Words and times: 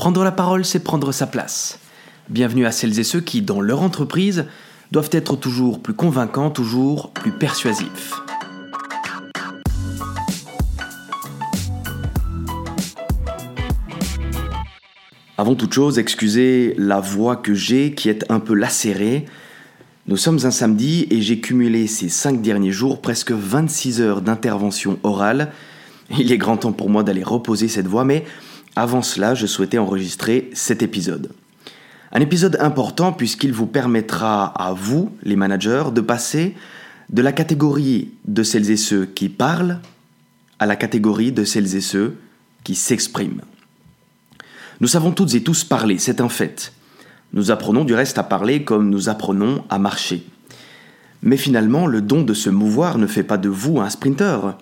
Prendre 0.00 0.24
la 0.24 0.32
parole, 0.32 0.64
c'est 0.64 0.82
prendre 0.82 1.12
sa 1.12 1.26
place. 1.26 1.78
Bienvenue 2.30 2.64
à 2.64 2.72
celles 2.72 2.98
et 2.98 3.04
ceux 3.04 3.20
qui, 3.20 3.42
dans 3.42 3.60
leur 3.60 3.82
entreprise, 3.82 4.46
doivent 4.92 5.10
être 5.12 5.36
toujours 5.36 5.82
plus 5.82 5.92
convaincants, 5.92 6.48
toujours 6.48 7.10
plus 7.10 7.32
persuasifs. 7.32 8.14
Avant 15.36 15.54
toute 15.54 15.74
chose, 15.74 15.98
excusez 15.98 16.74
la 16.78 17.00
voix 17.00 17.36
que 17.36 17.52
j'ai 17.52 17.92
qui 17.92 18.08
est 18.08 18.24
un 18.30 18.40
peu 18.40 18.54
lacérée. 18.54 19.26
Nous 20.06 20.16
sommes 20.16 20.38
un 20.44 20.50
samedi 20.50 21.08
et 21.10 21.20
j'ai 21.20 21.40
cumulé 21.40 21.86
ces 21.86 22.08
cinq 22.08 22.40
derniers 22.40 22.72
jours 22.72 23.02
presque 23.02 23.32
26 23.32 24.00
heures 24.00 24.22
d'intervention 24.22 24.98
orale. 25.02 25.52
Il 26.18 26.32
est 26.32 26.38
grand 26.38 26.56
temps 26.56 26.72
pour 26.72 26.88
moi 26.88 27.02
d'aller 27.02 27.22
reposer 27.22 27.68
cette 27.68 27.86
voix, 27.86 28.04
mais 28.04 28.24
avant 28.76 29.02
cela, 29.02 29.34
je 29.34 29.46
souhaitais 29.46 29.78
enregistrer 29.78 30.50
cet 30.52 30.82
épisode. 30.82 31.30
Un 32.12 32.20
épisode 32.20 32.56
important 32.60 33.12
puisqu'il 33.12 33.52
vous 33.52 33.66
permettra 33.66 34.46
à 34.46 34.72
vous, 34.72 35.12
les 35.22 35.36
managers, 35.36 35.84
de 35.92 36.00
passer 36.00 36.54
de 37.08 37.22
la 37.22 37.32
catégorie 37.32 38.12
de 38.26 38.42
celles 38.42 38.70
et 38.70 38.76
ceux 38.76 39.06
qui 39.06 39.28
parlent 39.28 39.80
à 40.58 40.66
la 40.66 40.76
catégorie 40.76 41.32
de 41.32 41.44
celles 41.44 41.74
et 41.74 41.80
ceux 41.80 42.16
qui 42.64 42.74
s'expriment. 42.74 43.42
Nous 44.80 44.88
savons 44.88 45.12
toutes 45.12 45.34
et 45.34 45.42
tous 45.42 45.64
parler, 45.64 45.98
c'est 45.98 46.20
un 46.20 46.28
fait. 46.28 46.72
Nous 47.32 47.50
apprenons 47.50 47.84
du 47.84 47.94
reste 47.94 48.18
à 48.18 48.22
parler 48.22 48.64
comme 48.64 48.90
nous 48.90 49.08
apprenons 49.08 49.64
à 49.68 49.78
marcher. 49.78 50.24
Mais 51.22 51.36
finalement, 51.36 51.86
le 51.86 52.00
don 52.00 52.22
de 52.22 52.34
se 52.34 52.50
mouvoir 52.50 52.98
ne 52.98 53.06
fait 53.06 53.22
pas 53.22 53.36
de 53.36 53.48
vous 53.48 53.80
un 53.80 53.90
sprinter 53.90 54.56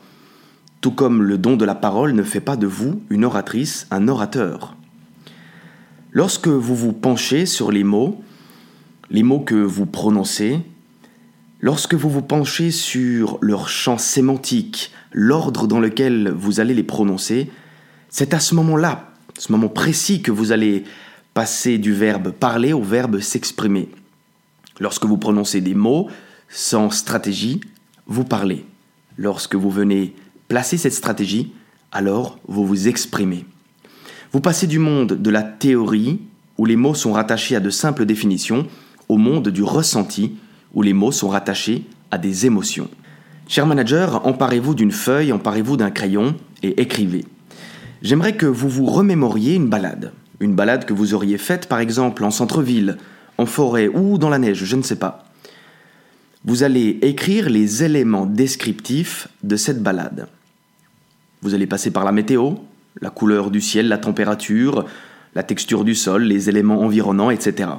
tout 0.81 0.93
comme 0.93 1.23
le 1.23 1.39
don 1.39 1.57
de 1.57 1.65
la 1.65 1.75
parole 1.75 2.13
ne 2.13 2.23
fait 2.23 2.41
pas 2.41 2.57
de 2.57 2.67
vous 2.67 3.03
une 3.11 3.25
oratrice, 3.25 3.87
un 3.91 4.09
orateur. 4.09 4.77
Lorsque 6.13 6.49
vous 6.49 6.77
vous 6.77 6.93
penchez 6.93 7.47
sur 7.47 7.71
les 7.73 7.85
mots, 7.85 8.23
les 9.11 9.23
mots 9.23 9.41
que 9.41 9.55
vous 9.55 9.87
prononcez, 9.87 10.61
lorsque 11.61 11.95
vous 11.95 12.11
vous 12.11 12.23
penchez 12.23 12.71
sur 12.71 13.39
leur 13.41 13.69
champ 13.69 13.99
sémantique, 13.99 14.93
l'ordre 15.13 15.67
dans 15.67 15.81
lequel 15.81 16.31
vous 16.31 16.61
allez 16.61 16.75
les 16.75 16.83
prononcer, 16.83 17.51
c'est 18.09 18.35
à 18.35 18.41
ce 18.41 18.55
moment-là, 18.55 19.11
ce 19.39 19.53
moment 19.53 19.69
précis 19.69 20.23
que 20.23 20.31
vous 20.31 20.53
allez 20.53 20.85
passer 21.35 21.79
du 21.79 21.93
verbe 21.93 22.33
parler 22.33 22.73
au 22.73 22.83
verbe 22.83 23.21
s'exprimer. 23.21 23.89
Lorsque 24.81 25.05
vous 25.05 25.19
prononcez 25.19 25.61
des 25.61 25.75
mots 25.75 26.09
sans 26.49 26.91
stratégie, 26.91 27.61
vous 28.07 28.25
parlez. 28.25 28.65
Lorsque 29.17 29.55
vous 29.55 29.71
venez 29.71 30.15
Placez 30.49 30.79
cette 30.79 30.95
stratégie, 30.95 31.53
alors 31.93 32.39
vous 32.49 32.67
vous 32.67 32.89
exprimez. 32.89 33.45
Vous 34.33 34.41
passez 34.41 34.67
du 34.67 34.79
monde 34.79 35.13
de 35.13 35.31
la 35.31 35.43
théorie, 35.43 36.21
où 36.57 36.65
les 36.65 36.77
mots 36.77 36.95
sont 36.95 37.13
rattachés 37.13 37.55
à 37.55 37.61
de 37.61 37.69
simples 37.69 38.07
définitions, 38.07 38.67
au 39.11 39.19
monde 39.19 39.49
du 39.49 39.63
ressenti, 39.63 40.37
où 40.73 40.81
les 40.81 40.95
mots 40.95 41.13
sont 41.13 41.29
rattachés 41.29 41.85
à 42.11 42.17
des 42.17 42.47
émotions. 42.47 42.89
Cher 43.47 43.67
manager, 43.67 44.27
emparez-vous 44.27 44.75
d'une 44.75 44.91
feuille, 44.91 45.33
emparez-vous 45.33 45.77
d'un 45.77 45.91
crayon 45.91 46.35
et 46.63 46.81
écrivez. 46.81 47.27
J'aimerais 48.01 48.37
que 48.37 48.47
vous 48.47 48.69
vous 48.69 48.87
remémoriez 48.87 49.55
une 49.55 49.69
balade. 49.69 50.13
Une 50.41 50.55
balade 50.55 50.87
que 50.87 50.95
vous 50.95 51.15
auriez 51.15 51.39
faite 51.39 51.69
par 51.69 51.81
exemple 51.81 52.25
en 52.25 52.31
centre-ville, 52.31 52.97
en 53.37 53.47
forêt 53.47 53.89
ou 53.89 54.19
dans 54.19 54.29
la 54.29 54.39
neige, 54.39 54.65
je 54.65 54.77
ne 54.77 54.83
sais 54.83 54.97
pas. 54.97 55.25
Vous 56.45 56.63
allez 56.63 56.99
écrire 57.03 57.51
les 57.51 57.85
éléments 57.85 58.27
descriptifs 58.27 59.29
de 59.43 59.57
cette 59.57 59.83
balade. 59.83 60.29
Vous 61.43 61.55
allez 61.55 61.67
passer 61.67 61.91
par 61.91 62.05
la 62.05 62.13
météo, 62.13 62.55
la 63.01 63.11
couleur 63.11 63.51
du 63.51 63.61
ciel, 63.61 63.89
la 63.89 63.99
température, 63.99 64.85
la 65.35 65.43
texture 65.43 65.85
du 65.85 65.95
sol, 65.95 66.25
les 66.25 66.49
éléments 66.49 66.81
environnants, 66.81 67.31
etc. 67.31 67.71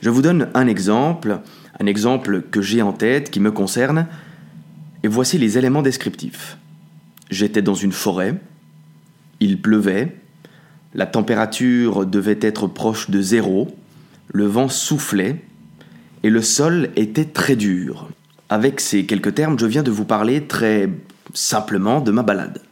Je 0.00 0.10
vous 0.10 0.22
donne 0.22 0.48
un 0.54 0.66
exemple, 0.66 1.40
un 1.80 1.86
exemple 1.86 2.42
que 2.42 2.60
j'ai 2.60 2.82
en 2.82 2.92
tête, 2.92 3.30
qui 3.30 3.40
me 3.40 3.52
concerne, 3.52 4.06
et 5.02 5.08
voici 5.08 5.38
les 5.38 5.58
éléments 5.58 5.82
descriptifs. 5.82 6.58
J'étais 7.30 7.62
dans 7.62 7.74
une 7.74 7.92
forêt, 7.92 8.34
il 9.40 9.60
pleuvait, 9.60 10.16
la 10.94 11.06
température 11.06 12.06
devait 12.06 12.38
être 12.40 12.66
proche 12.66 13.10
de 13.10 13.20
zéro, 13.20 13.74
le 14.32 14.46
vent 14.46 14.68
soufflait, 14.68 15.42
et 16.22 16.30
le 16.30 16.42
sol 16.42 16.90
était 16.96 17.24
très 17.24 17.56
dur. 17.56 18.08
Avec 18.48 18.80
ces 18.80 19.04
quelques 19.04 19.34
termes, 19.34 19.58
je 19.58 19.66
viens 19.66 19.82
de 19.82 19.90
vous 19.90 20.04
parler 20.04 20.46
très 20.46 20.88
simplement 21.34 22.00
de 22.00 22.10
ma 22.10 22.22
balade. 22.22 22.62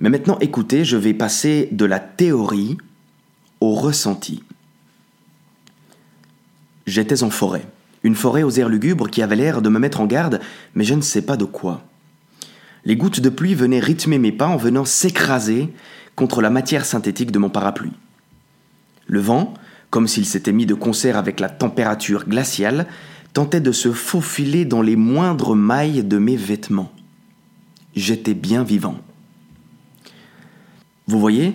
Mais 0.00 0.10
maintenant, 0.10 0.38
écoutez, 0.40 0.84
je 0.84 0.96
vais 0.96 1.14
passer 1.14 1.68
de 1.72 1.84
la 1.84 2.00
théorie 2.00 2.76
au 3.60 3.74
ressenti. 3.74 4.42
J'étais 6.86 7.22
en 7.22 7.30
forêt, 7.30 7.66
une 8.02 8.14
forêt 8.14 8.42
aux 8.42 8.50
airs 8.50 8.68
lugubres 8.68 9.08
qui 9.08 9.22
avait 9.22 9.36
l'air 9.36 9.62
de 9.62 9.68
me 9.68 9.78
mettre 9.78 10.00
en 10.00 10.06
garde, 10.06 10.40
mais 10.74 10.84
je 10.84 10.94
ne 10.94 11.00
sais 11.00 11.22
pas 11.22 11.36
de 11.36 11.44
quoi. 11.44 11.82
Les 12.84 12.96
gouttes 12.96 13.20
de 13.20 13.28
pluie 13.28 13.54
venaient 13.54 13.80
rythmer 13.80 14.18
mes 14.18 14.32
pas 14.32 14.46
en 14.46 14.56
venant 14.56 14.84
s'écraser 14.84 15.72
contre 16.14 16.40
la 16.40 16.50
matière 16.50 16.84
synthétique 16.84 17.32
de 17.32 17.38
mon 17.38 17.50
parapluie. 17.50 17.92
Le 19.06 19.20
vent, 19.20 19.54
comme 19.90 20.06
s'il 20.06 20.26
s'était 20.26 20.52
mis 20.52 20.66
de 20.66 20.74
concert 20.74 21.16
avec 21.16 21.40
la 21.40 21.48
température 21.48 22.26
glaciale, 22.26 22.86
tentait 23.32 23.60
de 23.60 23.72
se 23.72 23.92
faufiler 23.92 24.64
dans 24.64 24.82
les 24.82 24.96
moindres 24.96 25.56
mailles 25.56 26.04
de 26.04 26.18
mes 26.18 26.36
vêtements 26.36 26.92
j'étais 27.96 28.34
bien 28.34 28.62
vivant. 28.62 28.98
Vous 31.06 31.18
voyez, 31.18 31.54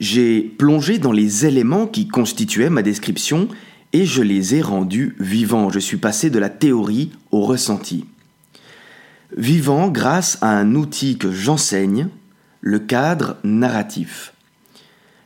j'ai 0.00 0.40
plongé 0.40 0.98
dans 0.98 1.12
les 1.12 1.46
éléments 1.46 1.86
qui 1.86 2.06
constituaient 2.06 2.70
ma 2.70 2.82
description 2.82 3.48
et 3.92 4.04
je 4.04 4.22
les 4.22 4.54
ai 4.54 4.62
rendus 4.62 5.16
vivants. 5.18 5.70
Je 5.70 5.78
suis 5.78 5.96
passé 5.96 6.30
de 6.30 6.38
la 6.38 6.50
théorie 6.50 7.10
au 7.30 7.42
ressenti. 7.42 8.04
Vivant 9.36 9.88
grâce 9.88 10.38
à 10.40 10.50
un 10.50 10.74
outil 10.74 11.18
que 11.18 11.32
j'enseigne, 11.32 12.08
le 12.60 12.78
cadre 12.78 13.36
narratif. 13.44 14.32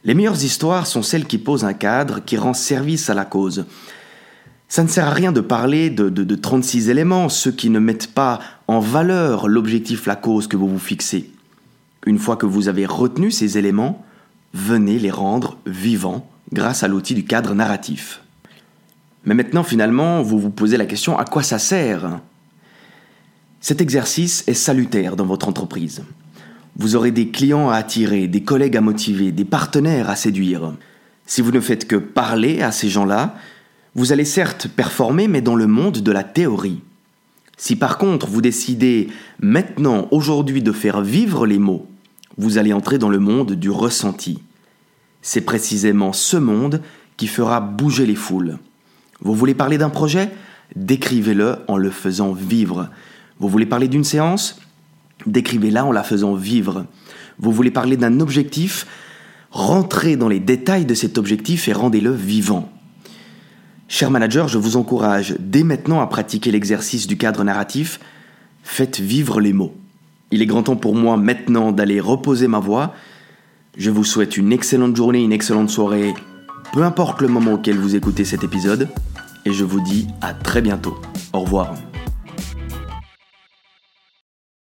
Les 0.05 0.15
meilleures 0.15 0.43
histoires 0.43 0.87
sont 0.87 1.03
celles 1.03 1.27
qui 1.27 1.39
posent 1.39 1.65
un 1.65 1.75
cadre 1.75 2.25
qui 2.25 2.37
rend 2.37 2.55
service 2.55 3.09
à 3.09 3.15
la 3.15 3.25
cause. 3.25 3.67
Ça 4.72 4.83
ne 4.83 4.88
sert 4.88 5.06
à 5.06 5.10
rien 5.10 5.33
de 5.33 5.43
parler 5.43 5.91
de, 5.91 6.09
de, 6.09 6.34
36 6.34 6.88
éléments, 6.88 7.28
ceux 7.28 7.53
qui 7.53 7.69
ne 7.69 7.78
mettent 7.78 8.15
pas 8.15 8.41
en 8.69 8.81
valeur 8.81 9.47
l'objectif, 9.47 10.06
la 10.06 10.16
cause 10.16 10.47
que 10.47 10.56
vous 10.56 10.66
vous 10.66 10.78
fixez. 10.78 11.31
Une 12.06 12.19
fois 12.19 12.37
que 12.37 12.47
vous 12.47 12.69
avez 12.69 12.87
retenu 12.87 13.31
ces 13.31 13.59
éléments, 13.59 14.03
venez 14.55 14.99
les 14.99 15.10
rendre 15.10 15.59
vivants 15.66 16.27
grâce 16.55 16.83
à 16.83 16.88
l'outil 16.88 17.12
du 17.12 17.27
cadre 17.27 17.55
narratif. 17.55 18.22
Mais 19.27 19.34
maintenant, 19.34 19.62
finalement, 19.62 20.22
vous 20.22 20.38
vous 20.38 20.49
posez 20.49 20.78
la 20.78 20.87
question 20.87 21.19
à 21.19 21.27
quoi 21.27 21.43
ça 21.43 21.59
sert? 21.59 22.21
Cet 23.60 23.83
exercice 23.83 24.43
est 24.47 24.54
salutaire 24.54 25.16
dans 25.16 25.27
votre 25.27 25.49
entreprise. 25.49 26.03
Vous 26.77 26.97
aurez 26.97 27.10
des 27.10 27.28
clients 27.28 27.69
à 27.69 27.77
attirer, 27.77 28.27
des 28.27 28.43
collègues 28.43 28.78
à 28.78 28.81
motiver, 28.81 29.33
des 29.33 29.44
partenaires 29.44 30.09
à 30.09 30.16
séduire. 30.16 30.72
Si 31.27 31.43
vous 31.43 31.53
ne 31.53 31.60
faites 31.60 31.87
que 31.87 31.97
parler 31.97 32.62
à 32.62 32.72
ces 32.72 32.89
gens-là, 32.89 33.37
vous 33.94 34.12
allez 34.12 34.25
certes 34.25 34.69
performer, 34.69 35.28
mais 35.28 35.42
dans 35.42 35.56
le 35.56 35.66
monde 35.66 35.98
de 35.98 36.12
la 36.12 36.25
théorie. 36.25 36.80
Si 37.56 37.76
par 37.76 37.98
contre 37.98 38.26
vous 38.26 38.41
décidez 38.41 39.08
maintenant, 39.41 40.08
aujourd'hui, 40.10 40.62
de 40.62 40.72
faire 40.72 41.03
vivre 41.03 41.47
les 41.47 41.58
mots, 41.58 41.86
vous 42.38 42.58
allez 42.58 42.72
entrer 42.72 42.98
dans 42.98 43.10
le 43.10 43.19
monde 43.19 43.53
du 43.53 43.70
ressenti. 43.70 44.42
C'est 45.20 45.42
précisément 45.42 46.12
ce 46.12 46.36
monde 46.36 46.80
qui 47.16 47.26
fera 47.26 47.60
bouger 47.60 48.06
les 48.06 48.14
foules. 48.14 48.58
Vous 49.20 49.34
voulez 49.34 49.54
parler 49.54 49.78
d'un 49.78 49.91
projet? 49.91 50.30
Décrivez-le 50.74 51.59
en 51.69 51.76
le 51.76 51.91
faisant 51.91 52.32
vivre. 52.32 52.88
Vous 53.38 53.48
voulez 53.48 53.66
parler 53.66 53.88
d'une 53.88 54.04
séance? 54.04 54.59
Décrivez-la 55.26 55.84
en 55.84 55.92
la 55.92 56.03
faisant 56.03 56.34
vivre. 56.34 56.86
Vous 57.38 57.53
voulez 57.53 57.70
parler 57.70 57.97
d'un 57.97 58.19
objectif? 58.20 58.86
Rentrez 59.50 60.16
dans 60.16 60.28
les 60.28 60.41
détails 60.41 60.86
de 60.86 60.94
cet 60.94 61.19
objectif 61.19 61.68
et 61.68 61.72
rendez-le 61.72 62.12
vivant. 62.12 62.72
Cher 63.94 64.10
manager, 64.10 64.48
je 64.48 64.56
vous 64.56 64.78
encourage 64.78 65.36
dès 65.39 65.65
maintenant 65.65 66.00
à 66.00 66.06
pratiquer 66.06 66.50
l'exercice 66.50 67.06
du 67.06 67.18
cadre 67.18 67.44
narratif. 67.44 68.00
Faites 68.62 68.98
vivre 68.98 69.39
les 69.39 69.53
mots. 69.53 69.74
Il 70.30 70.41
est 70.41 70.47
grand 70.47 70.62
temps 70.62 70.77
pour 70.77 70.94
moi 70.94 71.18
maintenant 71.18 71.72
d'aller 71.72 72.00
reposer 72.00 72.48
ma 72.48 72.59
voix. 72.59 72.94
Je 73.77 73.91
vous 73.91 74.03
souhaite 74.03 74.39
une 74.39 74.50
excellente 74.50 74.97
journée, 74.97 75.22
une 75.22 75.30
excellente 75.30 75.68
soirée, 75.68 76.15
peu 76.72 76.84
importe 76.84 77.21
le 77.21 77.28
moment 77.28 77.53
auquel 77.53 77.77
vous 77.77 77.94
écoutez 77.94 78.24
cet 78.24 78.42
épisode, 78.44 78.89
et 79.44 79.53
je 79.53 79.62
vous 79.62 79.83
dis 79.83 80.06
à 80.22 80.33
très 80.33 80.62
bientôt. 80.62 80.98
Au 81.34 81.41
revoir. 81.41 81.74